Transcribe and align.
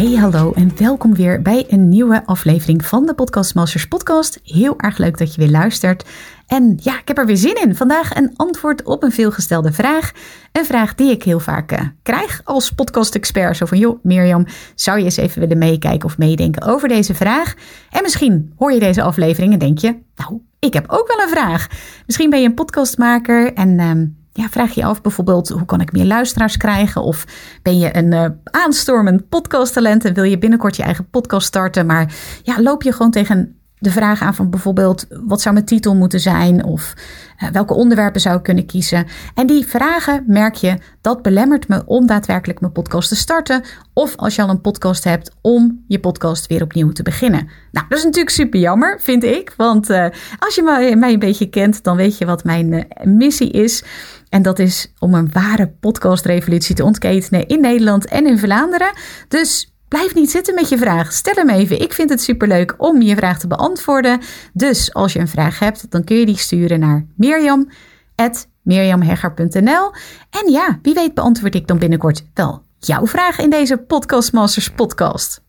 Hey, 0.00 0.14
hallo 0.14 0.52
en 0.52 0.72
welkom 0.76 1.14
weer 1.14 1.42
bij 1.42 1.64
een 1.68 1.88
nieuwe 1.88 2.26
aflevering 2.26 2.84
van 2.84 3.06
de 3.06 3.14
Podcast 3.14 3.54
Masters 3.54 3.88
podcast. 3.88 4.40
Heel 4.44 4.78
erg 4.78 4.98
leuk 4.98 5.18
dat 5.18 5.34
je 5.34 5.40
weer 5.40 5.50
luistert. 5.50 6.08
En 6.46 6.78
ja, 6.82 6.98
ik 6.98 7.08
heb 7.08 7.18
er 7.18 7.26
weer 7.26 7.36
zin 7.36 7.54
in. 7.54 7.74
Vandaag 7.74 8.16
een 8.16 8.32
antwoord 8.36 8.82
op 8.82 9.02
een 9.02 9.12
veelgestelde 9.12 9.72
vraag. 9.72 10.12
Een 10.52 10.64
vraag 10.64 10.94
die 10.94 11.10
ik 11.10 11.22
heel 11.22 11.40
vaak 11.40 11.72
uh, 11.72 11.80
krijg 12.02 12.40
als 12.44 12.70
podcast-expert. 12.70 13.56
Zo 13.56 13.66
van, 13.66 13.78
joh, 13.78 14.04
Mirjam, 14.04 14.46
zou 14.74 14.98
je 14.98 15.04
eens 15.04 15.16
even 15.16 15.40
willen 15.40 15.58
meekijken 15.58 16.08
of 16.08 16.18
meedenken 16.18 16.62
over 16.62 16.88
deze 16.88 17.14
vraag? 17.14 17.54
En 17.90 18.02
misschien 18.02 18.52
hoor 18.56 18.72
je 18.72 18.80
deze 18.80 19.02
aflevering 19.02 19.52
en 19.52 19.58
denk 19.58 19.78
je, 19.78 19.96
nou, 20.14 20.40
ik 20.58 20.72
heb 20.72 20.84
ook 20.88 21.08
wel 21.08 21.26
een 21.26 21.32
vraag. 21.32 21.68
Misschien 22.06 22.30
ben 22.30 22.40
je 22.40 22.46
een 22.46 22.54
podcastmaker 22.54 23.52
en... 23.54 23.78
Uh, 23.78 24.19
ja, 24.40 24.48
vraag 24.48 24.74
je 24.74 24.84
af 24.84 25.00
bijvoorbeeld 25.00 25.48
hoe 25.48 25.64
kan 25.64 25.80
ik 25.80 25.92
meer 25.92 26.04
luisteraars 26.04 26.56
krijgen? 26.56 27.02
Of 27.02 27.24
ben 27.62 27.78
je 27.78 27.96
een 27.96 28.12
uh, 28.12 28.26
aanstormend 28.44 29.28
podcasttalent 29.28 30.04
en 30.04 30.14
wil 30.14 30.24
je 30.24 30.38
binnenkort 30.38 30.76
je 30.76 30.82
eigen 30.82 31.10
podcast 31.10 31.46
starten, 31.46 31.86
maar 31.86 32.14
ja, 32.42 32.62
loop 32.62 32.82
je 32.82 32.92
gewoon 32.92 33.10
tegen 33.10 33.59
de 33.80 33.90
vraag 33.90 34.22
aan 34.22 34.34
van 34.34 34.50
bijvoorbeeld 34.50 35.06
wat 35.08 35.40
zou 35.40 35.54
mijn 35.54 35.66
titel 35.66 35.94
moeten 35.94 36.20
zijn 36.20 36.64
of 36.64 36.94
uh, 37.42 37.48
welke 37.48 37.74
onderwerpen 37.74 38.20
zou 38.20 38.36
ik 38.36 38.42
kunnen 38.42 38.66
kiezen. 38.66 39.06
En 39.34 39.46
die 39.46 39.66
vragen 39.66 40.24
merk 40.26 40.54
je 40.54 40.78
dat 41.00 41.22
belemmert 41.22 41.68
me 41.68 41.82
om 41.86 42.06
daadwerkelijk 42.06 42.60
mijn 42.60 42.72
podcast 42.72 43.08
te 43.08 43.16
starten 43.16 43.62
of 43.92 44.16
als 44.16 44.34
je 44.34 44.42
al 44.42 44.48
een 44.48 44.60
podcast 44.60 45.04
hebt 45.04 45.30
om 45.40 45.84
je 45.86 46.00
podcast 46.00 46.46
weer 46.46 46.62
opnieuw 46.62 46.90
te 46.90 47.02
beginnen. 47.02 47.48
Nou, 47.72 47.86
dat 47.88 47.98
is 47.98 48.04
natuurlijk 48.04 48.34
super 48.34 48.60
jammer, 48.60 49.00
vind 49.00 49.24
ik, 49.24 49.54
want 49.56 49.90
uh, 49.90 50.06
als 50.38 50.54
je 50.54 50.62
mij, 50.62 51.12
een 51.12 51.18
beetje 51.18 51.48
kent, 51.48 51.84
dan 51.84 51.96
weet 51.96 52.18
je 52.18 52.26
wat 52.26 52.44
mijn 52.44 52.72
uh, 52.72 52.82
missie 53.04 53.50
is. 53.50 53.84
En 54.28 54.42
dat 54.42 54.58
is 54.58 54.92
om 54.98 55.14
een 55.14 55.32
ware 55.32 55.68
podcastrevolutie 55.80 56.74
te 56.74 56.84
ontketenen 56.84 57.46
in 57.46 57.60
Nederland 57.60 58.06
en 58.06 58.26
in 58.26 58.38
Vlaanderen. 58.38 58.92
Dus 59.28 59.69
Blijf 59.90 60.14
niet 60.14 60.30
zitten 60.30 60.54
met 60.54 60.68
je 60.68 60.78
vraag. 60.78 61.12
Stel 61.12 61.34
hem 61.34 61.48
even. 61.48 61.80
Ik 61.80 61.92
vind 61.92 62.10
het 62.10 62.22
superleuk 62.22 62.74
om 62.76 63.02
je 63.02 63.16
vraag 63.16 63.38
te 63.38 63.46
beantwoorden. 63.46 64.20
Dus 64.52 64.94
als 64.94 65.12
je 65.12 65.18
een 65.18 65.28
vraag 65.28 65.58
hebt, 65.58 65.90
dan 65.90 66.04
kun 66.04 66.16
je 66.16 66.26
die 66.26 66.36
sturen 66.36 66.80
naar 66.80 67.06
mirjam.mirjamhegger.nl. 67.16 69.92
En 70.30 70.50
ja, 70.50 70.78
wie 70.82 70.94
weet 70.94 71.14
beantwoord 71.14 71.54
ik 71.54 71.66
dan 71.66 71.78
binnenkort 71.78 72.24
wel 72.34 72.62
jouw 72.78 73.06
vraag 73.06 73.38
in 73.38 73.50
deze 73.50 73.76
Podcast 73.76 74.32
Masters 74.32 74.70
podcast. 74.70 75.42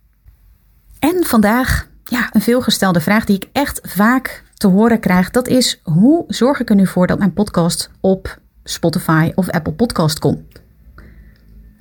En 1.00 1.26
vandaag, 1.26 1.88
ja, 2.04 2.30
een 2.32 2.42
veelgestelde 2.42 3.02
vraag 3.02 3.26
die 3.26 3.36
ik 3.36 3.50
echt 3.52 3.80
vaak 3.84 4.44
te 4.54 4.68
horen 4.68 5.00
krijg. 5.00 5.32
Dat 5.32 5.48
is, 5.48 5.82
hoe 5.84 6.24
zorg 6.28 6.60
ik 6.60 6.70
er 6.70 6.76
nu 6.76 6.88
voor 6.88 7.08
dat 7.08 7.20
mijn 7.20 7.34
podcast 7.34 7.90
op 8.00 8.40
Spotify 8.64 9.32
of 9.36 9.50
Apple 9.50 9.74
Podcast 9.74 10.20
komt? 10.20 10.62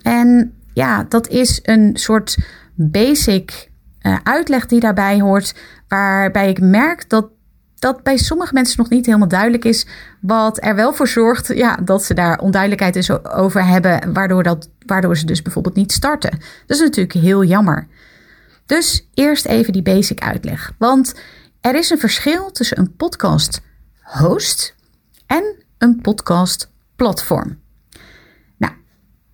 En 0.03 0.55
ja, 0.75 1.05
dat 1.09 1.29
is 1.29 1.61
een 1.63 1.91
soort 1.97 2.37
basic 2.75 3.71
uh, 4.03 4.17
uitleg 4.23 4.67
die 4.67 4.81
daarbij 4.81 5.21
hoort, 5.21 5.55
waarbij 5.89 6.49
ik 6.49 6.61
merk 6.61 7.09
dat 7.09 7.29
dat 7.81 8.03
bij 8.03 8.17
sommige 8.17 8.55
mensen 8.55 8.79
nog 8.79 8.89
niet 8.89 9.07
helemaal 9.07 9.29
duidelijk 9.29 9.65
is. 9.65 9.87
Wat 10.21 10.65
er 10.65 10.75
wel 10.75 10.93
voor 10.93 11.09
zorgt 11.09 11.47
ja, 11.47 11.77
dat 11.77 12.05
ze 12.05 12.15
daar 12.15 12.39
onduidelijkheid 12.39 12.95
dus 12.95 13.25
over 13.25 13.67
hebben, 13.67 14.13
waardoor, 14.13 14.43
dat, 14.43 14.71
waardoor 14.87 15.17
ze 15.17 15.27
dus 15.27 15.43
bijvoorbeeld 15.43 15.75
niet 15.75 15.93
starten. 15.93 16.31
Dat 16.67 16.77
is 16.77 16.81
natuurlijk 16.81 17.13
heel 17.13 17.45
jammer. 17.45 17.87
Dus 18.67 19.09
eerst 19.15 19.47
even 19.47 19.73
die 19.73 19.83
basic 19.83 20.21
uitleg. 20.21 20.73
Want 20.79 21.15
er 21.61 21.75
is 21.75 21.91
een 21.91 21.99
verschil 21.99 22.51
tussen 22.51 22.79
een 22.79 22.97
podcast 22.97 23.61
host 24.03 24.75
en 25.27 25.55
een 25.79 26.01
podcast 26.01 26.71
platform. 26.97 27.60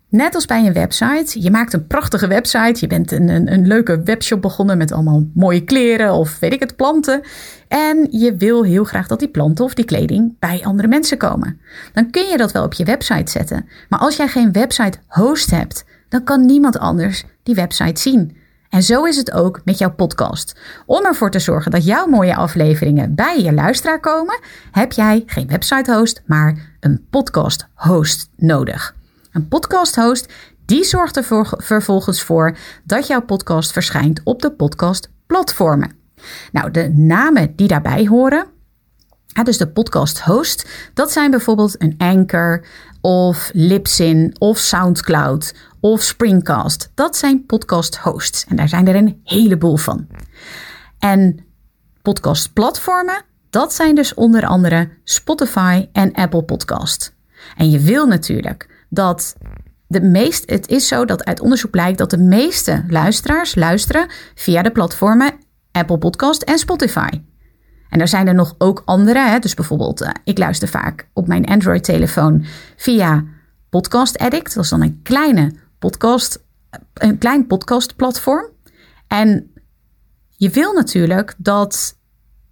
Net 0.09 0.35
als 0.35 0.45
bij 0.45 0.65
een 0.65 0.73
website. 0.73 1.41
Je 1.41 1.51
maakt 1.51 1.73
een 1.73 1.87
prachtige 1.87 2.27
website. 2.27 2.77
Je 2.79 2.87
bent 2.87 3.11
een, 3.11 3.29
een, 3.29 3.53
een, 3.53 3.67
leuke 3.67 4.01
webshop 4.03 4.41
begonnen 4.41 4.77
met 4.77 4.91
allemaal 4.91 5.27
mooie 5.33 5.63
kleren 5.63 6.13
of 6.13 6.39
weet 6.39 6.53
ik 6.53 6.59
het, 6.59 6.75
planten. 6.75 7.21
En 7.67 8.07
je 8.11 8.35
wil 8.35 8.63
heel 8.63 8.83
graag 8.83 9.07
dat 9.07 9.19
die 9.19 9.29
planten 9.29 9.65
of 9.65 9.73
die 9.73 9.85
kleding 9.85 10.39
bij 10.39 10.61
andere 10.63 10.87
mensen 10.87 11.17
komen. 11.17 11.59
Dan 11.93 12.09
kun 12.11 12.25
je 12.25 12.37
dat 12.37 12.51
wel 12.51 12.63
op 12.63 12.73
je 12.73 12.83
website 12.83 13.31
zetten. 13.31 13.65
Maar 13.89 13.99
als 13.99 14.15
jij 14.15 14.27
geen 14.27 14.51
website 14.51 14.97
host 15.07 15.51
hebt, 15.51 15.85
dan 16.09 16.23
kan 16.23 16.45
niemand 16.45 16.79
anders 16.79 17.23
die 17.43 17.55
website 17.55 18.01
zien. 18.01 18.37
En 18.69 18.83
zo 18.83 19.03
is 19.03 19.17
het 19.17 19.31
ook 19.31 19.61
met 19.65 19.77
jouw 19.77 19.91
podcast. 19.91 20.59
Om 20.85 21.05
ervoor 21.05 21.31
te 21.31 21.39
zorgen 21.39 21.71
dat 21.71 21.85
jouw 21.85 22.07
mooie 22.07 22.35
afleveringen 22.35 23.15
bij 23.15 23.41
je 23.41 23.53
luisteraar 23.53 23.99
komen, 23.99 24.39
heb 24.71 24.91
jij 24.91 25.23
geen 25.25 25.47
website 25.47 25.93
host, 25.93 26.21
maar 26.25 26.75
een 26.79 27.05
podcast 27.09 27.67
host 27.73 28.29
nodig. 28.35 28.96
Een 29.37 29.47
podcast 29.47 29.95
host 29.95 30.33
die 30.65 30.83
zorgt 30.83 31.17
er 31.17 31.47
vervolgens 31.57 32.21
voor 32.21 32.57
dat 32.83 33.07
jouw 33.07 33.21
podcast 33.21 33.71
verschijnt 33.71 34.21
op 34.23 34.41
de 34.41 34.51
podcastplatformen. 34.51 35.91
Nou, 36.51 36.71
de 36.71 36.89
namen 36.89 37.55
die 37.55 37.67
daarbij 37.67 38.05
horen, 38.05 38.45
dus 39.43 39.57
de 39.57 39.67
podcast 39.67 40.19
host, 40.19 40.69
dat 40.93 41.11
zijn 41.11 41.31
bijvoorbeeld 41.31 41.81
een 41.81 41.95
Anchor 41.97 42.65
of 43.01 43.49
Libsyn 43.53 44.35
of 44.39 44.57
Soundcloud 44.57 45.55
of 45.79 46.01
Springcast. 46.01 46.91
Dat 46.93 47.15
zijn 47.17 47.45
podcast 47.45 47.97
hosts 47.97 48.45
en 48.45 48.55
daar 48.55 48.69
zijn 48.69 48.87
er 48.87 48.95
een 48.95 49.21
heleboel 49.23 49.77
van. 49.77 50.07
En 50.99 51.45
podcastplatformen, 52.01 53.23
dat 53.49 53.73
zijn 53.73 53.95
dus 53.95 54.13
onder 54.13 54.45
andere 54.45 54.89
Spotify 55.03 55.87
en 55.91 56.13
Apple 56.13 56.43
Podcast. 56.43 57.15
En 57.57 57.69
je 57.69 57.79
wil 57.79 58.07
natuurlijk 58.07 58.76
dat 58.89 59.35
de 59.87 60.01
meest, 60.01 60.49
het 60.49 60.67
is 60.67 60.87
zo 60.87 61.05
dat 61.05 61.25
uit 61.25 61.39
onderzoek 61.39 61.71
blijkt 61.71 61.97
dat 61.97 62.09
de 62.09 62.17
meeste 62.17 62.83
luisteraars 62.87 63.55
luisteren 63.55 64.09
via 64.35 64.61
de 64.61 64.71
platformen 64.71 65.33
Apple 65.71 65.97
Podcast 65.97 66.41
en 66.41 66.57
Spotify. 66.57 67.09
En 67.89 68.01
er 68.01 68.07
zijn 68.07 68.27
er 68.27 68.35
nog 68.35 68.55
ook 68.57 68.81
andere. 68.85 69.19
Hè? 69.19 69.39
Dus 69.39 69.53
bijvoorbeeld, 69.53 70.01
uh, 70.01 70.09
ik 70.23 70.37
luister 70.37 70.67
vaak 70.67 71.09
op 71.13 71.27
mijn 71.27 71.45
Android-telefoon 71.45 72.45
via 72.75 73.23
Podcast 73.69 74.17
Addict. 74.17 74.53
Dat 74.53 74.63
is 74.63 74.69
dan 74.69 74.81
een 74.81 74.99
kleine 75.03 75.53
podcast, 75.79 76.43
een 76.93 77.17
klein 77.17 77.47
podcastplatform. 77.47 78.49
En 79.07 79.51
je 80.29 80.49
wil 80.49 80.73
natuurlijk 80.73 81.35
dat 81.37 81.97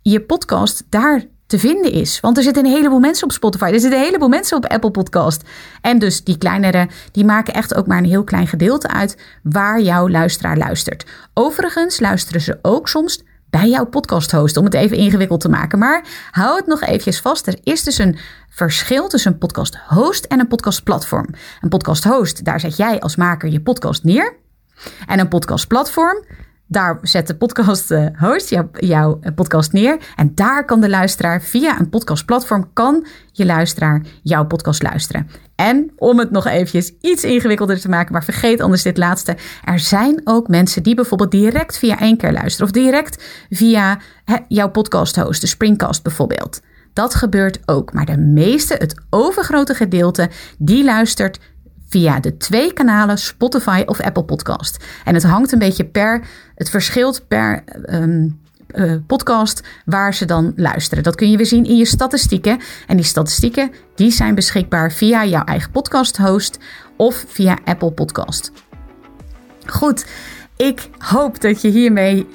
je 0.01 0.22
podcast 0.22 0.84
daar 0.90 1.25
te 1.47 1.59
vinden 1.59 1.91
is. 1.91 2.19
Want 2.19 2.38
er 2.38 2.44
zitten 2.44 2.66
een 2.66 2.72
heleboel 2.72 3.00
mensen 3.00 3.23
op 3.23 3.31
Spotify. 3.31 3.66
Er 3.66 3.79
zitten 3.79 4.00
een 4.00 4.06
heleboel 4.06 4.29
mensen 4.29 4.57
op 4.57 4.66
Apple 4.66 4.91
Podcast. 4.91 5.41
En 5.81 6.00
dus 6.00 6.23
die 6.23 6.38
kleinere, 6.38 6.88
die 7.11 7.25
maken 7.25 7.53
echt 7.53 7.75
ook 7.75 7.88
maar 7.88 7.97
een 7.97 8.06
heel 8.06 8.23
klein 8.23 8.47
gedeelte 8.47 8.88
uit 8.88 9.17
waar 9.44 9.81
jouw 9.81 10.09
luisteraar 10.09 10.57
luistert. 10.57 11.06
Overigens 11.33 12.00
luisteren 12.00 12.41
ze 12.41 12.59
ook 12.61 12.88
soms 12.88 13.23
bij 13.50 13.69
jouw 13.69 13.85
podcast 13.85 14.31
host, 14.31 14.57
om 14.57 14.66
het 14.66 14.73
even 14.73 14.97
ingewikkeld 14.97 15.39
te 15.39 15.50
maken. 15.50 15.79
Maar 15.79 16.06
hou 16.31 16.56
het 16.56 16.66
nog 16.66 16.81
eventjes 16.81 17.19
vast. 17.19 17.47
Er 17.47 17.59
is 17.63 17.83
dus 17.83 17.97
een 17.97 18.17
verschil 18.50 19.07
tussen 19.07 19.31
een 19.31 19.38
podcast 19.38 19.75
host 19.88 20.25
en 20.25 20.39
een 20.39 20.47
podcast 20.47 20.83
platform. 20.83 21.27
Een 21.62 21.69
podcast 21.69 22.03
host, 22.03 22.45
daar 22.45 22.59
zet 22.59 22.77
jij 22.77 23.00
als 23.00 23.15
maker 23.15 23.50
je 23.50 23.62
podcast 23.62 24.03
neer. 24.03 24.36
En 25.07 25.19
een 25.19 25.27
podcast 25.27 25.68
platform, 25.68 26.25
daar 26.67 27.00
zet 27.01 27.27
de 27.27 27.35
podcast 27.35 27.91
eh, 27.91 28.06
host 28.17 28.50
jouw, 28.79 29.17
eh, 29.21 29.33
podcast 29.35 29.71
neer. 29.71 29.97
En 30.15 30.31
daar 30.35 30.65
kan 30.65 30.81
de 30.81 30.89
luisteraar 30.89 31.41
via 31.41 31.79
een 31.79 31.89
podcastplatform 31.89 32.69
kan 32.73 33.06
je 33.31 33.45
luisteraar 33.45 34.01
jouw 34.23 34.45
podcast 34.45 34.83
luisteren. 34.83 35.27
En 35.56 35.91
om 35.97 36.19
het 36.19 36.31
nog 36.31 36.47
eventjes 36.47 36.94
iets 37.01 37.23
ingewikkelder 37.23 37.79
te 37.79 37.89
maken, 37.89 38.13
maar 38.13 38.23
vergeet 38.23 38.62
anders 38.62 38.81
dit 38.81 38.97
laatste. 38.97 39.38
Er 39.63 39.79
zijn 39.79 40.21
ook 40.23 40.47
mensen 40.47 40.83
die 40.83 40.95
bijvoorbeeld 40.95 41.31
direct 41.31 41.77
via 41.77 42.00
één 42.00 42.17
keer 42.17 42.31
luisteren. 42.31 42.68
Of 42.68 42.73
direct 42.73 43.23
via 43.50 44.00
jouw 44.47 44.69
podcast 44.69 45.15
host, 45.15 45.41
de 45.41 45.47
Springcast 45.47 46.03
bijvoorbeeld. 46.03 46.61
Dat 46.94 47.15
gebeurt 47.15 47.59
ook. 47.65 47.94
Maar 47.94 48.06
de 48.06 48.18
meeste, 48.18 48.73
het 48.73 48.95
overgrote 49.09 49.73
gedeelte, 49.73 50.29
die 50.57 50.83
luistert 50.83 51.39
via 51.87 52.19
de 52.19 52.37
twee 52.37 52.73
kanalen 52.73 53.17
Spotify 53.17 53.83
of 53.85 54.01
Apple 54.01 54.23
Podcast. 54.23 54.83
En 55.03 55.13
het 55.13 55.23
hangt 55.23 55.51
een 55.51 55.59
beetje 55.59 55.85
per, 55.85 56.27
het 56.55 56.69
verschilt 56.69 57.27
per, 57.27 57.63
um, 57.89 58.39
uh, 58.75 58.95
podcast 59.07 59.63
waar 59.85 60.13
ze 60.13 60.25
dan 60.25 60.53
luisteren. 60.55 61.03
Dat 61.03 61.15
kun 61.15 61.31
je 61.31 61.37
weer 61.37 61.45
zien 61.45 61.65
in 61.65 61.77
je 61.77 61.85
statistieken. 61.85 62.59
En 62.87 62.95
die 62.95 63.05
statistieken 63.05 63.71
die 63.95 64.11
zijn 64.11 64.35
beschikbaar 64.35 64.91
via 64.91 65.25
jouw 65.25 65.43
eigen 65.43 65.71
podcast 65.71 66.17
host 66.17 66.59
of 66.97 67.25
via 67.27 67.57
Apple 67.65 67.91
Podcast. 67.91 68.51
Goed, 69.65 70.05
ik 70.57 70.89
hoop 70.97 71.41
dat 71.41 71.61
je 71.61 71.69
hiermee 71.69 72.27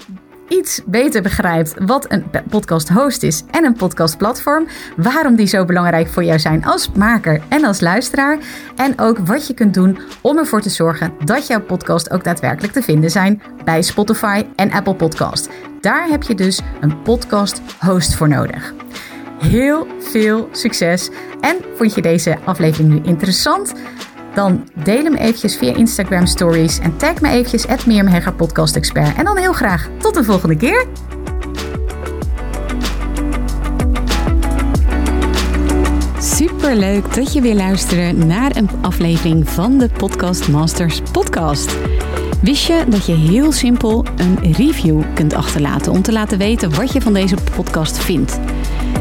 iets 0.50 0.80
beter 0.86 1.22
begrijpt 1.22 1.74
wat 1.78 2.12
een 2.12 2.24
podcast 2.48 2.88
host 2.88 3.22
is 3.22 3.42
en 3.50 3.64
een 3.64 3.74
podcast 3.74 4.16
platform, 4.16 4.66
waarom 4.96 5.36
die 5.36 5.46
zo 5.46 5.64
belangrijk 5.64 6.08
voor 6.08 6.24
jou 6.24 6.38
zijn 6.38 6.64
als 6.64 6.90
maker 6.90 7.42
en 7.48 7.64
als 7.64 7.80
luisteraar 7.80 8.38
en 8.76 8.98
ook 8.98 9.18
wat 9.18 9.46
je 9.46 9.54
kunt 9.54 9.74
doen 9.74 9.98
om 10.20 10.38
ervoor 10.38 10.60
te 10.60 10.70
zorgen 10.70 11.12
dat 11.24 11.46
jouw 11.46 11.60
podcast 11.60 12.10
ook 12.10 12.24
daadwerkelijk 12.24 12.72
te 12.72 12.82
vinden 12.82 13.10
zijn 13.10 13.42
bij 13.64 13.82
Spotify 13.82 14.46
en 14.56 14.72
Apple 14.72 14.94
Podcast. 14.94 15.48
Daar 15.80 16.08
heb 16.08 16.22
je 16.22 16.34
dus 16.34 16.60
een 16.80 17.02
podcast 17.02 17.60
host 17.80 18.14
voor 18.14 18.28
nodig. 18.28 18.74
Heel 19.38 19.86
veel 19.98 20.48
succes 20.52 21.10
en 21.40 21.56
vond 21.74 21.94
je 21.94 22.02
deze 22.02 22.38
aflevering 22.44 22.92
nu 22.92 23.00
interessant? 23.02 23.72
Dan 24.34 24.68
deel 24.84 25.04
hem 25.04 25.14
eventjes 25.14 25.56
via 25.56 25.74
Instagram 25.74 26.26
Stories 26.26 26.78
en 26.78 26.96
tag 26.96 27.20
me 27.20 27.28
eventjes 27.28 27.66
at 27.66 28.36
Podcast 28.36 28.76
Expert. 28.76 29.16
En 29.16 29.24
dan 29.24 29.36
heel 29.36 29.52
graag 29.52 29.88
tot 29.98 30.14
de 30.14 30.24
volgende 30.24 30.56
keer. 30.56 30.86
Super 36.18 36.76
leuk 36.76 37.14
dat 37.14 37.32
je 37.32 37.40
weer 37.40 37.54
luistert 37.54 38.24
naar 38.26 38.56
een 38.56 38.68
aflevering 38.80 39.48
van 39.48 39.78
de 39.78 39.88
Podcast 39.88 40.48
Masters 40.48 41.00
podcast. 41.12 41.76
Wist 42.42 42.66
je 42.66 42.84
dat 42.88 43.06
je 43.06 43.14
heel 43.14 43.52
simpel 43.52 44.04
een 44.16 44.52
review 44.52 45.02
kunt 45.14 45.34
achterlaten 45.34 45.92
om 45.92 46.02
te 46.02 46.12
laten 46.12 46.38
weten 46.38 46.74
wat 46.74 46.92
je 46.92 47.00
van 47.00 47.12
deze 47.12 47.36
podcast 47.56 47.98
vindt? 47.98 48.38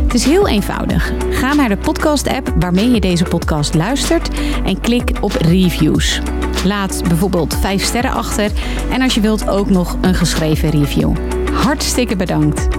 Het 0.09 0.17
is 0.17 0.25
heel 0.25 0.47
eenvoudig. 0.47 1.13
Ga 1.29 1.53
naar 1.53 1.69
de 1.69 1.77
podcast-app 1.77 2.53
waarmee 2.59 2.91
je 2.91 2.99
deze 2.99 3.23
podcast 3.23 3.73
luistert 3.73 4.29
en 4.65 4.81
klik 4.81 5.11
op 5.21 5.31
reviews. 5.31 6.21
Laat 6.65 7.01
bijvoorbeeld 7.07 7.55
5 7.55 7.83
sterren 7.83 8.11
achter 8.11 8.51
en 8.91 9.01
als 9.01 9.15
je 9.15 9.21
wilt 9.21 9.47
ook 9.47 9.69
nog 9.69 9.97
een 10.01 10.15
geschreven 10.15 10.69
review. 10.69 11.15
Hartstikke 11.53 12.15
bedankt. 12.15 12.78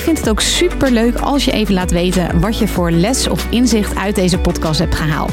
Ik 0.00 0.06
vind 0.06 0.18
het 0.18 0.28
ook 0.28 0.40
super 0.40 0.90
leuk 0.90 1.18
als 1.18 1.44
je 1.44 1.52
even 1.52 1.74
laat 1.74 1.90
weten 1.90 2.40
wat 2.40 2.58
je 2.58 2.68
voor 2.68 2.90
les 2.90 3.28
of 3.28 3.46
inzicht 3.50 3.96
uit 3.96 4.14
deze 4.14 4.38
podcast 4.38 4.78
hebt 4.78 4.94
gehaald. 4.94 5.32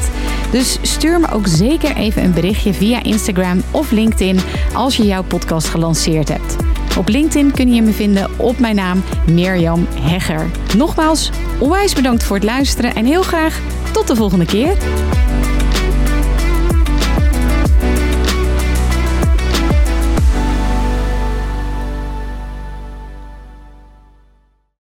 Dus 0.50 0.78
stuur 0.82 1.20
me 1.20 1.30
ook 1.30 1.46
zeker 1.46 1.96
even 1.96 2.24
een 2.24 2.32
berichtje 2.32 2.74
via 2.74 3.02
Instagram 3.02 3.62
of 3.70 3.90
LinkedIn 3.90 4.38
als 4.74 4.96
je 4.96 5.06
jouw 5.06 5.22
podcast 5.22 5.68
gelanceerd 5.68 6.28
hebt. 6.28 6.56
Op 6.98 7.08
LinkedIn 7.08 7.50
kun 7.50 7.74
je 7.74 7.82
me 7.82 7.92
vinden 7.92 8.30
op 8.36 8.58
mijn 8.58 8.74
naam 8.74 9.02
Mirjam 9.30 9.86
Hegger. 10.00 10.50
Nogmaals, 10.76 11.30
onwijs 11.58 11.94
bedankt 11.94 12.22
voor 12.22 12.36
het 12.36 12.44
luisteren 12.44 12.94
en 12.94 13.04
heel 13.04 13.22
graag 13.22 13.60
tot 13.92 14.06
de 14.06 14.16
volgende 14.16 14.44
keer. 14.44 14.76